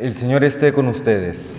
El 0.00 0.12
Señor 0.12 0.42
esté 0.42 0.72
con 0.72 0.88
ustedes. 0.88 1.56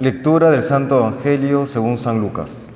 Lectura 0.00 0.50
del 0.50 0.64
Santo 0.64 0.98
Evangelio 0.98 1.68
según 1.68 1.98
San 1.98 2.20
Lucas. 2.20 2.66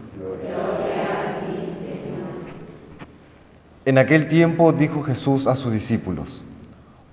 En 3.87 3.99
aquel 3.99 4.29
tiempo 4.29 4.73
dijo 4.73 5.03
Jesús 5.03 5.49
a 5.49 5.57
sus 5.57 5.73
discípulos, 5.73 6.45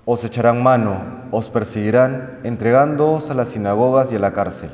os 0.04 0.22
echarán 0.22 0.62
mano, 0.62 1.02
os 1.32 1.48
perseguirán, 1.50 2.38
entregándoos 2.44 3.30
a 3.30 3.34
las 3.34 3.48
sinagogas 3.48 4.12
y 4.12 4.16
a 4.16 4.20
la 4.20 4.32
cárcel, 4.32 4.70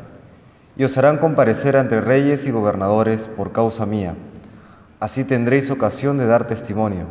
y 0.76 0.84
os 0.84 0.98
harán 0.98 1.16
comparecer 1.16 1.78
ante 1.78 1.98
reyes 2.02 2.46
y 2.46 2.50
gobernadores 2.50 3.26
por 3.26 3.52
causa 3.52 3.86
mía. 3.86 4.14
Así 5.00 5.24
tendréis 5.24 5.70
ocasión 5.70 6.18
de 6.18 6.26
dar 6.26 6.46
testimonio. 6.46 7.06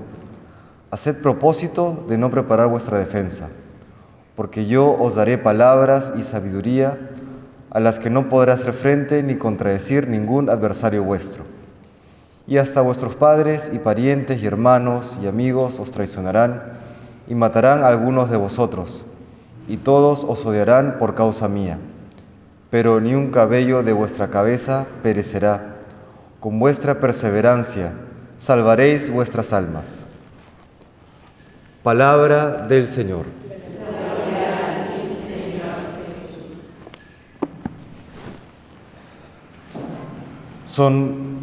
Haced 0.92 1.24
propósito 1.24 2.06
de 2.08 2.20
no 2.20 2.30
preparar 2.30 2.68
vuestra 2.68 3.00
defensa, 3.00 3.50
porque 4.36 4.66
yo 4.66 4.92
os 4.94 5.16
daré 5.16 5.38
palabras 5.38 6.14
y 6.18 6.24
sabiduría 6.24 6.98
a 7.70 7.80
las 7.80 8.00
que 8.00 8.10
no 8.10 8.30
podrá 8.30 8.54
hacer 8.54 8.74
frente 8.74 9.24
ni 9.24 9.36
contradecir 9.36 10.08
ningún 10.08 10.50
adversario 10.50 11.04
vuestro. 11.04 11.44
Y 12.46 12.58
hasta 12.58 12.82
vuestros 12.82 13.16
padres 13.16 13.70
y 13.74 13.80
parientes 13.80 14.42
y 14.42 14.46
hermanos 14.46 15.18
y 15.22 15.28
amigos 15.28 15.80
os 15.80 15.92
traicionarán 15.92 16.62
y 17.28 17.36
matarán 17.36 17.84
a 17.84 17.88
algunos 17.88 18.30
de 18.30 18.38
vosotros, 18.38 19.06
y 19.68 19.78
todos 19.78 20.24
os 20.24 20.46
odiarán 20.46 20.98
por 21.00 21.16
causa 21.16 21.48
mía. 21.48 21.80
Pero 22.70 23.00
ni 23.00 23.14
un 23.16 23.32
cabello 23.32 23.82
de 23.82 23.94
vuestra 23.94 24.30
cabeza 24.30 24.86
perecerá. 25.02 25.78
Con 26.40 26.60
vuestra 26.60 27.00
perseverancia 27.00 27.94
salvaréis 28.38 29.10
vuestras 29.10 29.54
almas. 29.54 30.04
Palabra 31.82 32.68
del 32.68 32.88
Señor. 32.88 33.43
Son 40.74 41.38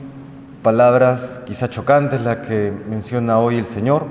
palabras 0.60 1.40
quizá 1.46 1.70
chocantes 1.70 2.20
las 2.20 2.38
que 2.38 2.72
menciona 2.90 3.38
hoy 3.38 3.58
el 3.58 3.64
Señor, 3.64 4.06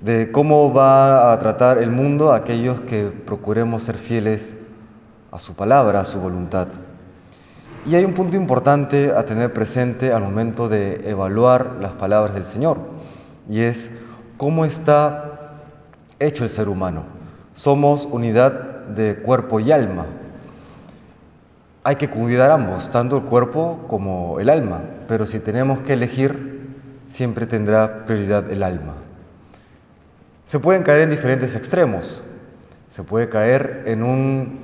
de 0.00 0.32
cómo 0.32 0.74
va 0.74 1.32
a 1.32 1.38
tratar 1.38 1.78
el 1.78 1.92
mundo 1.92 2.32
a 2.32 2.36
aquellos 2.38 2.80
que 2.80 3.04
procuremos 3.04 3.84
ser 3.84 3.98
fieles 3.98 4.56
a 5.30 5.38
su 5.38 5.54
palabra, 5.54 6.00
a 6.00 6.04
su 6.04 6.18
voluntad. 6.18 6.66
Y 7.86 7.94
hay 7.94 8.04
un 8.04 8.14
punto 8.14 8.36
importante 8.36 9.12
a 9.12 9.24
tener 9.24 9.52
presente 9.52 10.12
al 10.12 10.24
momento 10.24 10.68
de 10.68 11.08
evaluar 11.08 11.76
las 11.80 11.92
palabras 11.92 12.34
del 12.34 12.44
Señor, 12.44 12.78
y 13.48 13.60
es 13.60 13.92
cómo 14.36 14.64
está 14.64 15.60
hecho 16.18 16.42
el 16.42 16.50
ser 16.50 16.68
humano. 16.68 17.04
Somos 17.54 18.08
unidad 18.10 18.86
de 18.88 19.14
cuerpo 19.22 19.60
y 19.60 19.70
alma. 19.70 20.06
Hay 21.82 21.96
que 21.96 22.10
cuidar 22.10 22.50
ambos, 22.50 22.90
tanto 22.90 23.16
el 23.16 23.22
cuerpo 23.22 23.86
como 23.88 24.38
el 24.38 24.50
alma, 24.50 24.82
pero 25.08 25.24
si 25.24 25.40
tenemos 25.40 25.80
que 25.80 25.94
elegir, 25.94 26.68
siempre 27.06 27.46
tendrá 27.46 28.04
prioridad 28.04 28.50
el 28.52 28.62
alma. 28.62 28.94
Se 30.44 30.58
pueden 30.58 30.82
caer 30.82 31.02
en 31.02 31.10
diferentes 31.10 31.56
extremos. 31.56 32.22
Se 32.90 33.02
puede 33.02 33.30
caer 33.30 33.84
en 33.86 34.02
un 34.02 34.58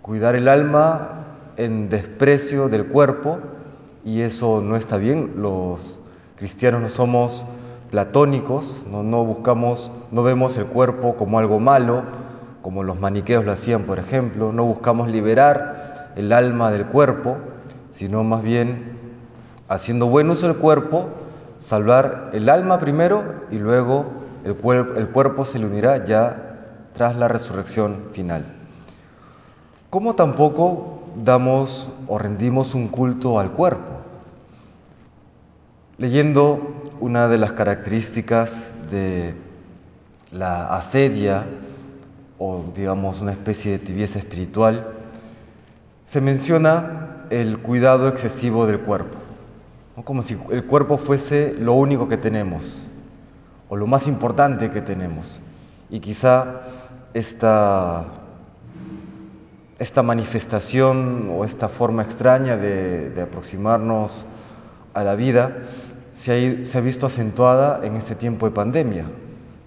cuidar 0.00 0.36
el 0.36 0.48
alma 0.48 1.24
en 1.58 1.90
desprecio 1.90 2.68
del 2.68 2.86
cuerpo 2.86 3.40
y 4.04 4.22
eso 4.22 4.62
no 4.62 4.76
está 4.76 4.96
bien. 4.96 5.34
Los 5.36 6.00
cristianos 6.36 6.80
no 6.80 6.88
somos 6.88 7.44
platónicos, 7.90 8.84
no, 8.90 9.02
no 9.02 9.22
buscamos, 9.24 9.92
no 10.12 10.22
vemos 10.22 10.56
el 10.56 10.64
cuerpo 10.64 11.16
como 11.16 11.38
algo 11.38 11.60
malo, 11.60 12.04
como 12.62 12.84
los 12.84 12.98
maniqueos 12.98 13.44
lo 13.44 13.52
hacían, 13.52 13.82
por 13.82 13.98
ejemplo, 13.98 14.52
no 14.52 14.64
buscamos 14.64 15.10
liberar 15.10 15.87
el 16.16 16.32
alma 16.32 16.70
del 16.70 16.86
cuerpo, 16.86 17.36
sino 17.90 18.24
más 18.24 18.42
bien 18.42 18.98
haciendo 19.68 20.06
buen 20.06 20.30
uso 20.30 20.46
del 20.48 20.56
cuerpo, 20.56 21.08
salvar 21.60 22.30
el 22.32 22.48
alma 22.48 22.78
primero 22.78 23.24
y 23.50 23.58
luego 23.58 24.06
el, 24.44 24.56
el 24.96 25.08
cuerpo 25.08 25.44
se 25.44 25.58
le 25.58 25.66
unirá 25.66 26.04
ya 26.04 26.44
tras 26.94 27.16
la 27.16 27.28
resurrección 27.28 28.08
final. 28.12 28.44
¿Cómo 29.90 30.14
tampoco 30.14 31.02
damos 31.24 31.90
o 32.08 32.18
rendimos 32.18 32.74
un 32.74 32.88
culto 32.88 33.38
al 33.38 33.52
cuerpo? 33.52 34.00
Leyendo 35.96 36.82
una 37.00 37.28
de 37.28 37.38
las 37.38 37.52
características 37.52 38.70
de 38.90 39.34
la 40.32 40.74
asedia 40.74 41.46
o 42.38 42.64
digamos 42.74 43.20
una 43.20 43.32
especie 43.32 43.72
de 43.72 43.78
tibieza 43.78 44.18
espiritual, 44.18 44.97
se 46.08 46.22
menciona 46.22 47.26
el 47.28 47.58
cuidado 47.58 48.08
excesivo 48.08 48.66
del 48.66 48.80
cuerpo, 48.80 49.18
como 50.04 50.22
si 50.22 50.38
el 50.50 50.64
cuerpo 50.64 50.96
fuese 50.96 51.54
lo 51.58 51.74
único 51.74 52.08
que 52.08 52.16
tenemos 52.16 52.88
o 53.68 53.76
lo 53.76 53.86
más 53.86 54.08
importante 54.08 54.70
que 54.70 54.80
tenemos. 54.80 55.38
Y 55.90 56.00
quizá 56.00 56.62
esta, 57.12 58.06
esta 59.78 60.02
manifestación 60.02 61.28
o 61.30 61.44
esta 61.44 61.68
forma 61.68 62.02
extraña 62.02 62.56
de, 62.56 63.12
aproximarnos 63.20 64.24
a 64.94 65.04
la 65.04 65.14
vida 65.14 65.58
se 66.14 66.64
ha, 66.74 66.80
visto 66.80 67.06
acentuada 67.06 67.84
en 67.84 67.96
este 67.96 68.14
tiempo 68.14 68.46
de 68.46 68.52
pandemia. 68.52 69.04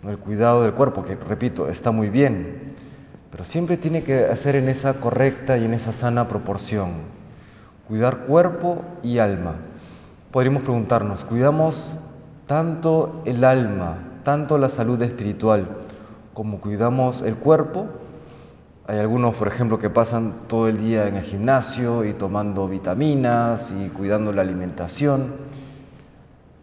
El 0.08 0.18
cuidado 0.18 0.64
del 0.64 0.74
cuerpo, 0.74 1.06
que 1.06 1.16
repito, 1.16 1.68
está 1.68 1.92
muy 1.92 2.10
bien, 2.10 2.71
pero 3.32 3.46
siempre 3.46 3.78
tiene 3.78 4.04
que 4.04 4.26
hacer 4.26 4.58
en 4.58 4.68
esa 4.68 4.96
correcta 4.96 5.58
y 5.58 5.64
en 5.64 5.74
esa 5.74 5.94
sana 5.94 6.28
proporción. 6.28 6.90
Cuidar 7.88 8.26
cuerpo 8.26 8.84
y 9.02 9.20
alma. 9.20 9.56
Podríamos 10.32 10.64
preguntarnos, 10.64 11.24
¿cuidamos 11.24 11.92
tanto 12.46 13.22
el 13.26 13.44
alma, 13.44 13.98
tanto 14.24 14.58
la 14.58 14.70
salud 14.70 15.02
espiritual, 15.02 15.68
como 16.34 16.60
cuidamos 16.60 17.22
el 17.22 17.36
cuerpo? 17.36 17.88
Hay 18.88 19.00
algunos, 19.00 19.36
por 19.36 19.48
ejemplo, 19.48 19.80
que 19.80 19.90
pasan 19.90 20.34
todo 20.48 20.68
el 20.68 20.78
día 20.78 21.08
en 21.08 21.16
el 21.16 21.24
gimnasio 21.24 22.04
y 22.04 22.14
tomando 22.14 22.68
vitaminas 22.68 23.72
y 23.72 23.88
cuidando 23.90 24.34
la 24.34 24.42
alimentación. 24.42 25.34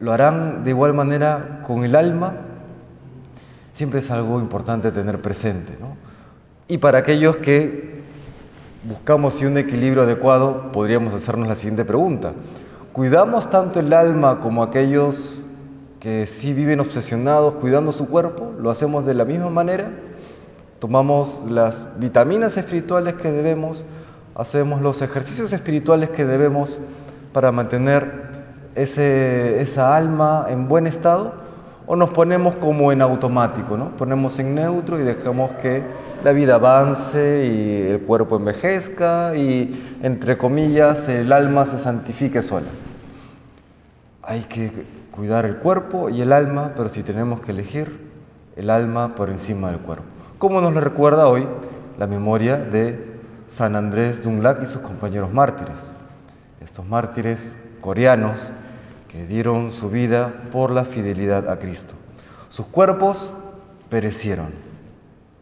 ¿Lo 0.01 0.13
harán 0.13 0.65
de 0.65 0.71
igual 0.71 0.93
manera 0.93 1.63
con 1.67 1.85
el 1.85 1.97
alma? 1.97 2.35
Siempre 3.73 4.01
es 4.01 4.11
algo 4.11 4.41
importante 4.41 4.93
tener 4.93 5.23
presente, 5.23 5.77
¿no? 5.81 5.97
Y 6.71 6.77
para 6.77 6.99
aquellos 6.99 7.39
que 7.39 8.03
buscamos 8.85 9.41
un 9.41 9.57
equilibrio 9.57 10.03
adecuado, 10.03 10.71
podríamos 10.71 11.15
hacernos 11.15 11.49
la 11.49 11.55
siguiente 11.55 11.87
pregunta. 11.87 12.35
¿Cuidamos 12.93 13.49
tanto 13.49 13.81
el 13.81 13.91
alma 13.95 14.41
como 14.41 14.63
aquellos 14.63 15.43
que 15.99 16.27
sí 16.27 16.53
viven 16.53 16.81
obsesionados 16.81 17.55
cuidando 17.55 17.91
su 17.91 18.07
cuerpo? 18.07 18.53
¿Lo 18.61 18.71
hacemos 18.71 19.07
de 19.07 19.15
la 19.15 19.25
misma 19.25 19.49
manera? 19.49 19.91
¿Tomamos 20.79 21.41
las 21.49 21.89
vitaminas 21.99 22.59
espirituales 22.59 23.15
que 23.15 23.33
debemos? 23.33 23.87
¿Hacemos 24.35 24.83
los 24.83 25.01
ejercicios 25.01 25.55
espirituales 25.55 26.11
que 26.11 26.27
debemos 26.27 26.79
para 27.33 27.51
mantener 27.51 28.29
esa 28.75 29.97
alma 29.97 30.45
en 30.51 30.69
buen 30.69 30.87
estado? 30.87 31.48
O 31.91 31.97
nos 31.97 32.11
ponemos 32.11 32.55
como 32.57 32.93
en 32.93 33.01
automático, 33.01 33.79
¿no? 33.79 33.97
Ponemos 33.97 34.39
en 34.39 34.55
neutro 34.55 35.01
y 35.01 35.05
dejamos 35.05 35.53
que 35.55 35.83
la 36.23 36.33
vida 36.33 36.57
avance 36.57 37.47
y 37.47 37.91
el 37.91 38.01
cuerpo 38.01 38.37
envejezca 38.37 39.35
y, 39.35 39.97
entre 40.03 40.37
comillas, 40.37 41.09
el 41.09 41.33
alma 41.33 41.65
se 41.65 41.79
santifique 41.79 42.43
sola. 42.43 42.67
Hay 44.23 44.43
que 44.43 44.71
cuidar 45.13 45.47
el 45.47 45.57
cuerpo 45.57 46.11
y 46.11 46.21
el 46.21 46.35
alma, 46.35 46.73
pero 46.77 46.91
si 46.91 47.03
tenemos 47.03 47.41
que 47.41 47.53
elegir, 47.53 48.07
el 48.57 48.69
alma 48.69 49.15
por 49.15 49.31
encima 49.31 49.71
del 49.71 49.81
cuerpo. 49.81 50.05
Como 50.37 50.61
nos 50.61 50.75
lo 50.75 50.83
recuerda 50.83 51.27
hoy 51.27 51.49
la 51.99 52.07
memoria 52.07 52.59
de 52.59 53.19
San 53.49 53.77
Andrés 53.77 54.23
Dunlac 54.23 54.63
y 54.63 54.67
sus 54.67 54.83
compañeros 54.83 55.33
mártires, 55.33 55.91
estos 56.61 56.85
mártires 56.85 57.57
coreanos 57.81 58.53
que 59.09 59.27
dieron 59.27 59.73
su 59.73 59.91
vida 59.91 60.45
por 60.53 60.71
la 60.71 60.85
fidelidad 60.85 61.49
a 61.49 61.59
Cristo. 61.59 61.95
Sus 62.51 62.67
cuerpos 62.67 63.33
perecieron, 63.89 64.51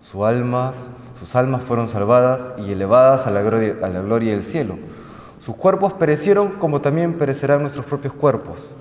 sus 0.01 0.23
almas, 0.23 0.91
sus 1.19 1.35
almas 1.35 1.65
fueron 1.65 1.89
salvadas 1.89 2.53
y 2.59 2.71
elevadas 2.71 3.27
a 3.27 3.31
la, 3.31 3.43
gloria, 3.43 4.33
del 4.33 4.45
cielo. 4.45 4.77
Sus 5.41 5.57
cuerpos 5.57 5.93
perecieron 5.95 6.53
como 6.53 6.81
también 6.81 7.15
perecerán 7.15 7.61
nuestros 7.61 7.87
propios 7.87 8.15
cuerpos. 8.15 8.75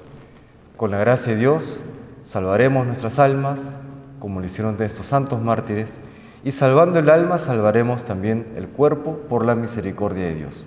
Con 0.78 0.92
la 0.92 0.98
gracia 0.98 1.34
de 1.34 1.40
Dios 1.40 1.80
salvaremos 2.24 2.86
nuestras 2.86 3.18
almas, 3.20 3.62
como 4.20 4.40
lo 4.40 4.46
hicieron 4.46 4.80
estos 4.82 5.08
santos 5.08 5.42
mártires, 5.42 6.00
y 6.44 6.52
salvando 6.52 7.00
el 7.00 7.10
alma 7.10 7.40
salvaremos 7.40 8.04
también 8.04 8.54
el 8.56 8.68
cuerpo 8.68 9.18
por 9.30 9.46
la 9.46 9.56
misericordia 9.56 10.26
de 10.26 10.36
Dios. 10.36 10.66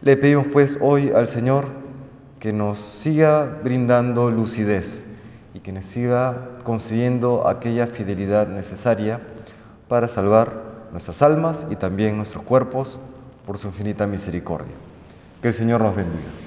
Le 0.00 0.16
pedimos 0.16 0.46
pues 0.52 0.78
hoy 0.80 1.10
al 1.14 1.26
Señor 1.26 1.66
que 2.46 2.52
nos 2.52 2.78
siga 2.78 3.58
brindando 3.64 4.30
lucidez 4.30 5.04
y 5.52 5.58
que 5.58 5.72
nos 5.72 5.84
siga 5.84 6.50
concediendo 6.62 7.48
aquella 7.48 7.88
fidelidad 7.88 8.46
necesaria 8.46 9.18
para 9.88 10.06
salvar 10.06 10.52
nuestras 10.92 11.22
almas 11.22 11.66
y 11.70 11.74
también 11.74 12.16
nuestros 12.16 12.44
cuerpos 12.44 13.00
por 13.44 13.58
su 13.58 13.66
infinita 13.66 14.06
misericordia. 14.06 14.76
Que 15.42 15.48
el 15.48 15.54
Señor 15.54 15.80
nos 15.80 15.96
bendiga. 15.96 16.45